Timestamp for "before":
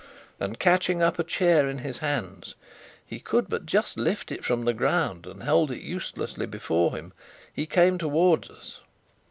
6.47-6.95